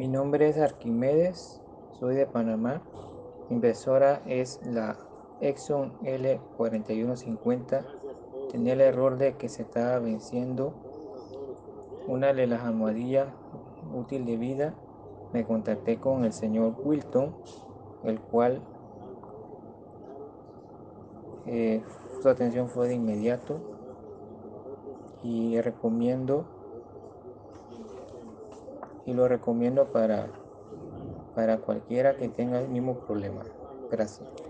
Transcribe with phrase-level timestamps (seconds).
[0.00, 1.60] Mi nombre es Arquimedes,
[1.98, 2.80] soy de Panamá.
[3.50, 4.96] Mi impresora es la
[5.42, 7.84] Exxon L4150.
[8.50, 10.72] Tenía el error de que se estaba venciendo
[12.06, 13.28] una de las almohadillas
[13.94, 14.74] útil de vida.
[15.34, 17.36] Me contacté con el señor Wilton,
[18.04, 18.62] el cual
[21.44, 21.82] eh,
[22.22, 23.60] su atención fue de inmediato
[25.22, 26.59] y recomiendo
[29.04, 30.38] y lo recomiendo para,
[31.34, 33.54] para cualquiera que tenga el mismo problema.
[33.90, 34.30] Gracias.